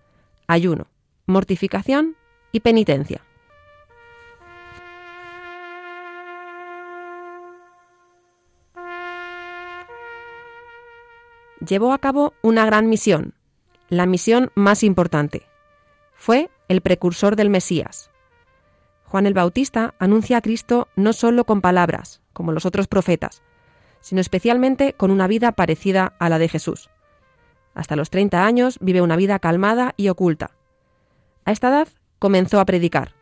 [0.47, 0.87] ayuno,
[1.25, 2.15] mortificación
[2.51, 3.21] y penitencia.
[11.65, 13.35] Llevó a cabo una gran misión,
[13.87, 15.43] la misión más importante.
[16.15, 18.09] Fue el precursor del Mesías.
[19.05, 23.43] Juan el Bautista anuncia a Cristo no solo con palabras, como los otros profetas,
[23.99, 26.89] sino especialmente con una vida parecida a la de Jesús.
[27.73, 30.51] Hasta los 30 años vive una vida calmada y oculta.
[31.45, 31.87] A esta edad
[32.19, 33.13] comenzó a predicar,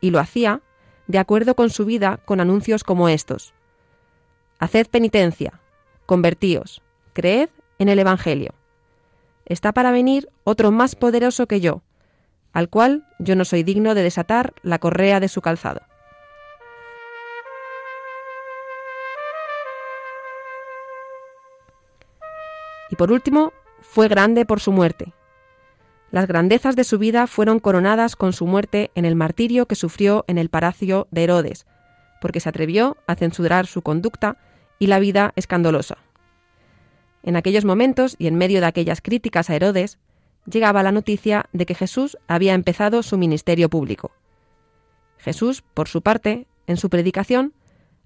[0.00, 0.62] y lo hacía
[1.06, 3.54] de acuerdo con su vida con anuncios como estos.
[4.58, 5.60] Haced penitencia,
[6.06, 6.82] convertíos,
[7.12, 8.54] creed en el Evangelio.
[9.46, 11.82] Está para venir otro más poderoso que yo,
[12.52, 15.80] al cual yo no soy digno de desatar la correa de su calzado.
[22.90, 25.12] Y por último, fue grande por su muerte.
[26.10, 30.24] Las grandezas de su vida fueron coronadas con su muerte en el martirio que sufrió
[30.26, 31.66] en el palacio de Herodes,
[32.20, 34.38] porque se atrevió a censurar su conducta
[34.78, 35.98] y la vida escandalosa.
[37.22, 39.98] En aquellos momentos y en medio de aquellas críticas a Herodes,
[40.50, 44.12] llegaba la noticia de que Jesús había empezado su ministerio público.
[45.18, 47.52] Jesús, por su parte, en su predicación,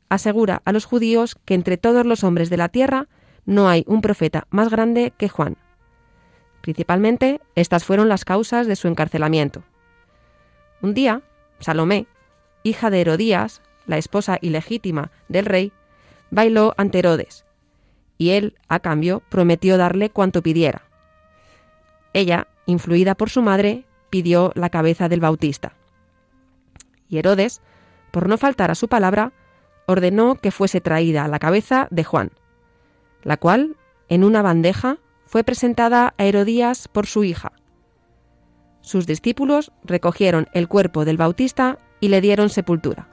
[0.09, 3.09] asegura a los judíos que entre todos los hombres de la tierra
[3.45, 5.57] no hay un profeta más grande que Juan.
[6.63, 9.63] Principalmente, estas fueron las causas de su encarcelamiento.
[10.81, 11.23] Un día,
[11.59, 12.07] Salomé,
[12.63, 15.73] hija de Herodías, la esposa ilegítima del rey,
[16.31, 17.45] bailó ante Herodes,
[18.17, 20.83] y él, a cambio, prometió darle cuanto pidiera.
[22.15, 25.75] Ella, influida por su madre, pidió la cabeza del Bautista.
[27.09, 27.61] Y Herodes,
[28.13, 29.33] por no faltar a su palabra,
[29.87, 32.31] ordenó que fuese traída la cabeza de Juan,
[33.25, 33.77] la cual,
[34.09, 34.99] en una bandeja,
[35.33, 37.53] fue presentada a Herodías por su hija.
[38.83, 43.09] Sus discípulos recogieron el cuerpo del Bautista y le dieron sepultura.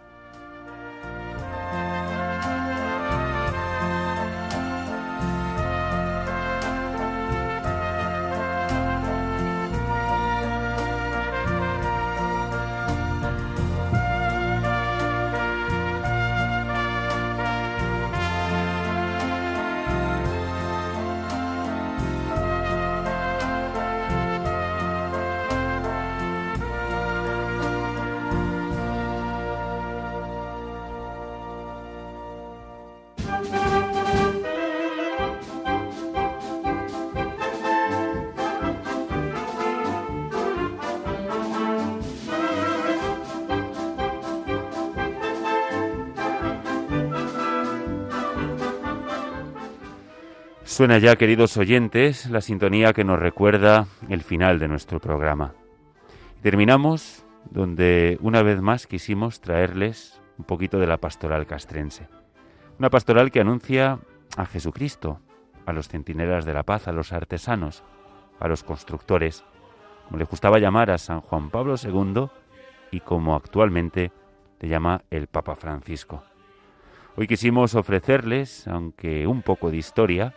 [50.80, 55.54] Suena ya, queridos oyentes, la sintonía que nos recuerda el final de nuestro programa.
[56.42, 62.08] Terminamos donde una vez más quisimos traerles un poquito de la pastoral castrense.
[62.80, 64.00] Una pastoral que anuncia
[64.38, 65.20] a Jesucristo,
[65.66, 67.84] a los centinelas de la paz, a los artesanos,
[68.40, 69.44] a los constructores,
[70.06, 72.30] como le gustaba llamar a San Juan Pablo II
[72.92, 74.14] y como actualmente
[74.62, 76.24] le llama el Papa Francisco.
[77.18, 80.34] Hoy quisimos ofrecerles, aunque un poco de historia,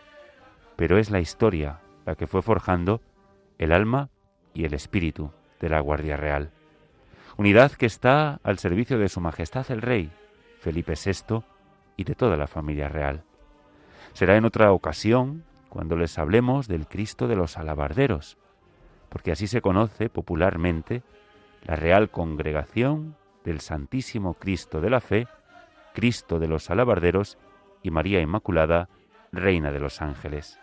[0.75, 3.01] pero es la historia la que fue forjando
[3.57, 4.09] el alma
[4.53, 6.51] y el espíritu de la Guardia Real.
[7.37, 10.11] Unidad que está al servicio de Su Majestad el Rey,
[10.59, 11.43] Felipe VI,
[11.97, 13.23] y de toda la familia real.
[14.13, 18.37] Será en otra ocasión cuando les hablemos del Cristo de los Alabarderos,
[19.09, 21.03] porque así se conoce popularmente
[21.63, 25.27] la Real Congregación del Santísimo Cristo de la Fe,
[25.93, 27.37] Cristo de los Alabarderos
[27.81, 28.89] y María Inmaculada,
[29.31, 30.59] Reina de los Ángeles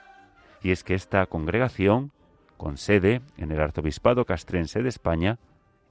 [0.62, 2.12] y es que esta congregación,
[2.56, 5.38] con sede en el Arzobispado Castrense de España,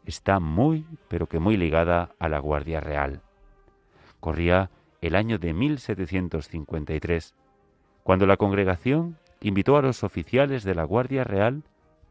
[0.05, 3.21] está muy, pero que muy ligada a la Guardia Real.
[4.19, 4.69] Corría
[5.01, 7.33] el año de 1753,
[8.03, 11.63] cuando la congregación invitó a los oficiales de la Guardia Real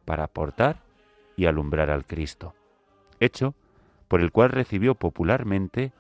[0.04, 0.80] para aportar
[1.36, 2.54] y alumbrar al Cristo,
[3.20, 3.54] hecho
[4.09, 5.92] por el cual recibió popularmente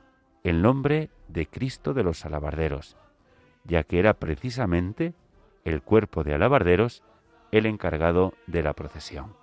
[0.42, 2.96] el nombre de Cristo de los Alabarderos,
[3.64, 5.14] ya que era precisamente
[5.64, 7.02] el cuerpo de alabarderos
[7.50, 9.34] el encargado de la procesión.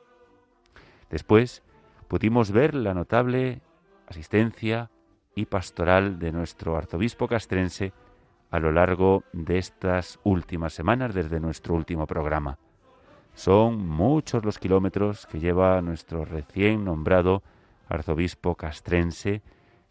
[1.10, 1.64] Después
[2.08, 3.62] pudimos ver la notable
[4.08, 4.90] asistencia
[5.36, 7.94] y pastoral de nuestro arzobispo castrense
[8.52, 12.58] a lo largo de estas últimas semanas desde nuestro último programa.
[13.34, 17.44] Son muchos los kilómetros que lleva nuestro recién nombrado
[17.90, 19.42] arzobispo castrense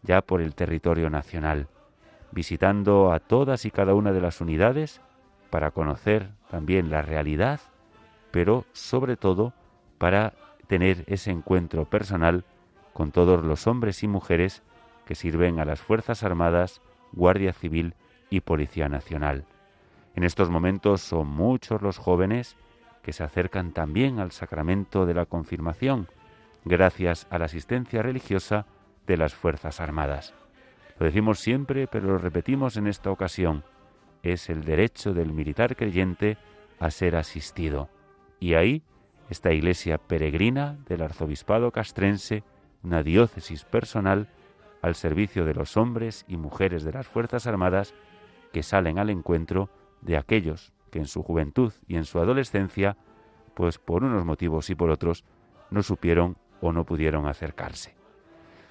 [0.01, 1.67] ya por el territorio nacional,
[2.31, 5.01] visitando a todas y cada una de las unidades
[5.55, 7.61] para conocer también la realidad,
[8.29, 9.53] pero sobre todo
[9.97, 10.33] para
[10.67, 12.43] tener ese encuentro personal
[12.91, 14.63] con todos los hombres y mujeres
[15.05, 16.81] que sirven a las Fuerzas Armadas,
[17.13, 17.93] Guardia Civil
[18.29, 19.45] y Policía Nacional.
[20.13, 22.57] En estos momentos son muchos los jóvenes
[23.01, 26.09] que se acercan también al sacramento de la confirmación,
[26.65, 28.65] gracias a la asistencia religiosa
[29.07, 30.33] de las Fuerzas Armadas.
[30.99, 33.63] Lo decimos siempre, pero lo repetimos en esta ocasión
[34.33, 36.37] es el derecho del militar creyente
[36.79, 37.89] a ser asistido.
[38.39, 38.83] Y ahí
[39.29, 42.43] esta iglesia peregrina del arzobispado castrense,
[42.83, 44.29] una diócesis personal
[44.81, 47.95] al servicio de los hombres y mujeres de las Fuerzas Armadas
[48.53, 49.69] que salen al encuentro
[50.01, 52.95] de aquellos que en su juventud y en su adolescencia,
[53.55, 55.25] pues por unos motivos y por otros,
[55.71, 57.95] no supieron o no pudieron acercarse.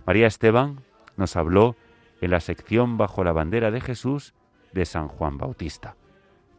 [0.07, 0.81] María Esteban
[1.17, 1.75] nos habló
[2.21, 4.35] en la sección Bajo la bandera de Jesús
[4.75, 5.97] de San Juan Bautista.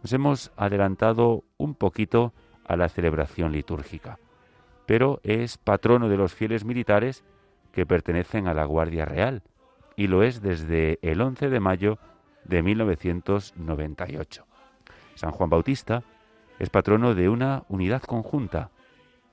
[0.02, 2.34] Nos hemos adelantado un poquito
[2.66, 4.18] a la celebración litúrgica,
[4.86, 7.24] pero es patrono de los fieles militares
[7.74, 9.44] que pertenecen a la Guardia Real
[9.96, 12.00] y lo es desde el 11 de mayo
[12.46, 14.46] de 1998.
[15.16, 16.04] San Juan Bautista
[16.58, 18.72] es patrono de una unidad conjunta,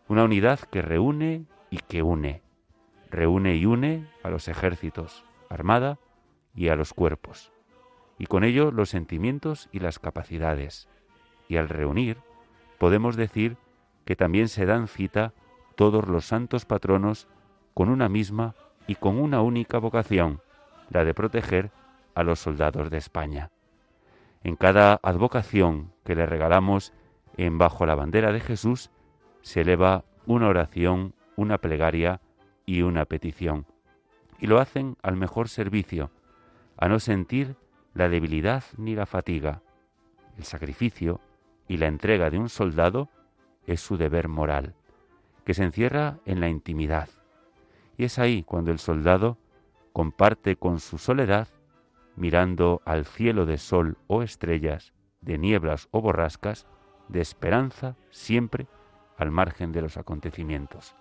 [0.08, 2.42] una unidad que reúne y que une,
[3.10, 5.98] reúne y une a los ejércitos, armada
[6.54, 7.51] y a los cuerpos
[8.22, 10.88] y con ello los sentimientos y las capacidades.
[11.48, 12.18] Y al reunir,
[12.78, 13.56] podemos decir
[14.04, 15.34] que también se dan cita
[15.74, 17.26] todos los santos patronos
[17.74, 18.54] con una misma
[18.86, 20.40] y con una única vocación,
[20.88, 21.72] la de proteger
[22.14, 23.50] a los soldados de España.
[24.44, 26.92] En cada advocación que le regalamos
[27.36, 28.92] en Bajo la bandera de Jesús,
[29.40, 32.20] se eleva una oración, una plegaria
[32.66, 33.66] y una petición.
[34.38, 36.12] Y lo hacen al mejor servicio,
[36.76, 37.56] a no sentir
[37.94, 39.62] la debilidad ni la fatiga.
[40.36, 41.20] El sacrificio
[41.68, 43.08] y la entrega de un soldado
[43.66, 44.74] es su deber moral,
[45.44, 47.08] que se encierra en la intimidad.
[47.96, 49.38] Y es ahí cuando el soldado
[49.92, 51.48] comparte con su soledad,
[52.16, 56.66] mirando al cielo de sol o estrellas, de nieblas o borrascas,
[57.08, 58.66] de esperanza siempre
[59.16, 60.96] al margen de los acontecimientos.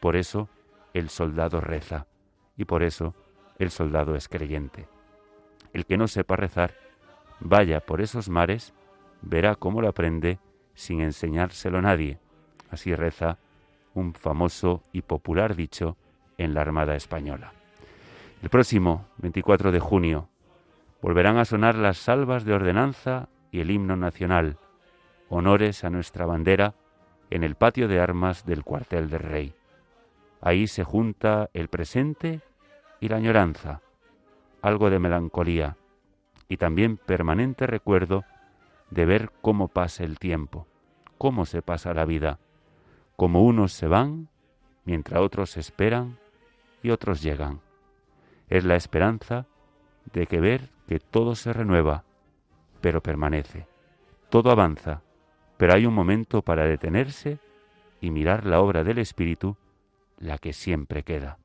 [0.00, 0.48] Por eso
[0.94, 2.06] el soldado reza
[2.56, 3.14] y por eso
[3.58, 4.88] el soldado es creyente.
[5.78, 6.74] El que no sepa rezar,
[7.38, 8.74] vaya por esos mares,
[9.22, 10.40] verá cómo lo aprende
[10.74, 12.18] sin enseñárselo a nadie.
[12.68, 13.38] Así reza
[13.94, 15.96] un famoso y popular dicho
[16.36, 17.52] en la Armada Española.
[18.42, 20.28] El próximo 24 de junio
[21.00, 24.58] volverán a sonar las salvas de ordenanza y el himno nacional,
[25.28, 26.74] honores a nuestra bandera
[27.30, 29.54] en el patio de armas del cuartel del rey.
[30.40, 32.40] Ahí se junta el presente
[32.98, 33.80] y la añoranza,
[34.62, 35.76] algo de melancolía
[36.48, 38.24] y también permanente recuerdo
[38.90, 40.66] de ver cómo pasa el tiempo,
[41.18, 42.38] cómo se pasa la vida,
[43.16, 44.28] cómo unos se van
[44.84, 46.18] mientras otros esperan
[46.82, 47.60] y otros llegan.
[48.48, 49.46] Es la esperanza
[50.12, 52.04] de que ver que todo se renueva,
[52.80, 53.66] pero permanece.
[54.30, 55.02] Todo avanza,
[55.58, 57.38] pero hay un momento para detenerse
[58.00, 59.56] y mirar la obra del Espíritu,
[60.18, 61.38] la que siempre queda.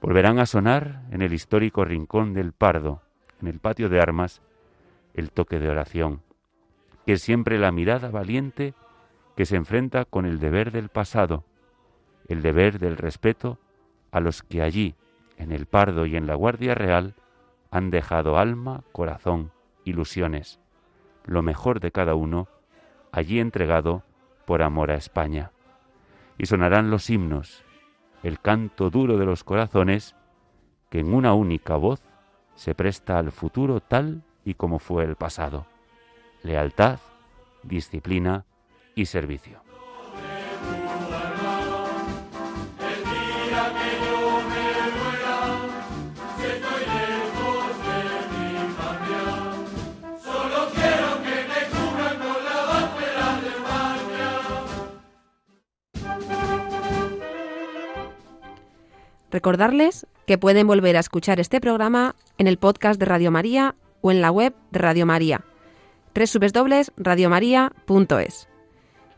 [0.00, 3.02] Volverán a sonar en el histórico rincón del Pardo,
[3.40, 4.42] en el patio de armas,
[5.14, 6.22] el toque de oración,
[7.04, 8.74] que es siempre la mirada valiente
[9.36, 11.44] que se enfrenta con el deber del pasado,
[12.28, 13.58] el deber del respeto
[14.12, 14.94] a los que allí,
[15.36, 17.14] en el Pardo y en la Guardia Real,
[17.70, 19.52] han dejado alma, corazón,
[19.84, 20.60] ilusiones,
[21.24, 22.48] lo mejor de cada uno,
[23.10, 24.02] allí entregado
[24.46, 25.50] por amor a España.
[26.38, 27.64] Y sonarán los himnos,
[28.22, 30.14] el canto duro de los corazones,
[30.90, 32.02] que en una única voz
[32.54, 35.66] se presta al futuro tal y como fue el pasado.
[36.42, 36.98] Lealtad,
[37.62, 38.44] disciplina
[38.94, 39.67] y servicio.
[59.30, 64.10] Recordarles que pueden volver a escuchar este programa en el podcast de Radio María o
[64.10, 65.44] en la web de Radio María,
[66.14, 68.48] www.radiomaria.es.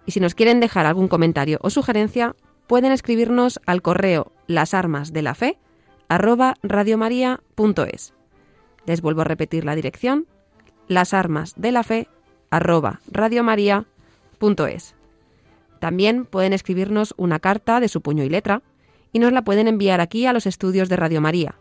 [0.07, 2.35] Y si nos quieren dejar algún comentario o sugerencia,
[2.67, 5.59] pueden escribirnos al correo lasarmasdelafe
[6.09, 8.15] arroba radiomaria.es.
[8.87, 10.27] Les vuelvo a repetir la dirección,
[10.89, 12.09] lasarmasdelafe
[12.51, 14.95] arroba radiomaria.es.
[15.79, 18.63] También pueden escribirnos una carta de su puño y letra
[19.13, 21.57] y nos la pueden enviar aquí a los estudios de Radio María,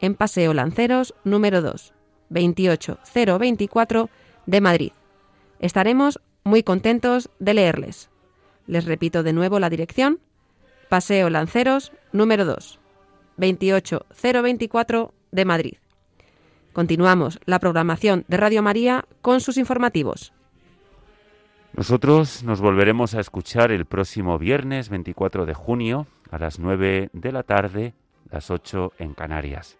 [0.00, 1.94] en Paseo Lanceros número 2,
[2.30, 4.10] 28024
[4.46, 4.92] de Madrid.
[5.60, 8.10] Estaremos muy contentos de leerles.
[8.66, 10.20] Les repito de nuevo la dirección,
[10.88, 12.78] Paseo Lanceros número 2,
[13.36, 15.74] 28024 de Madrid.
[16.72, 20.32] Continuamos la programación de Radio María con sus informativos.
[21.72, 27.32] Nosotros nos volveremos a escuchar el próximo viernes 24 de junio a las 9 de
[27.32, 27.94] la tarde,
[28.28, 29.78] las 8 en Canarias.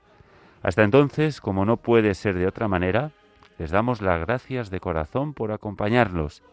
[0.62, 3.10] Hasta entonces, como no puede ser de otra manera,
[3.58, 6.44] les damos las gracias de corazón por acompañarnos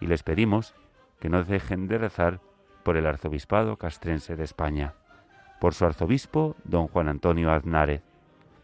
[0.00, 0.74] y les pedimos
[1.18, 2.38] que no dejen de rezar
[2.84, 4.94] por el arzobispado castrense de España,
[5.60, 8.02] por su arzobispo, don Juan Antonio Aznárez,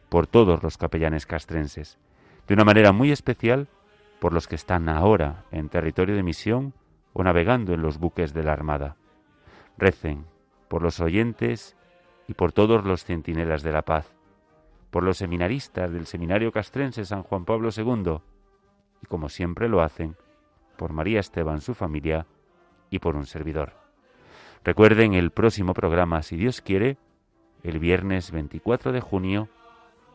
[0.08, 1.98] por todos los capellanes castrenses,
[2.46, 3.66] de una manera muy especial
[4.20, 6.72] por los que están ahora en territorio de misión
[7.14, 8.94] o navegando en los buques de la Armada.
[9.76, 10.24] Recen
[10.68, 11.76] por los oyentes
[12.26, 14.14] y por todos los centinelas de la paz,
[14.90, 18.18] por los seminaristas del Seminario Castrense San Juan Pablo II
[19.02, 20.16] y, como siempre lo hacen,
[20.76, 22.26] por María Esteban, su familia
[22.90, 23.72] y por un servidor.
[24.64, 26.98] Recuerden el próximo programa, si Dios quiere,
[27.62, 29.48] el viernes 24 de junio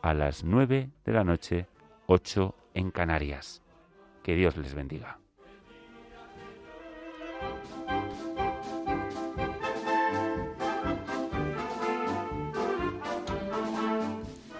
[0.02, 1.66] a las 9 de la noche,
[2.06, 3.62] 8 en Canarias.
[4.22, 5.18] Que Dios les bendiga.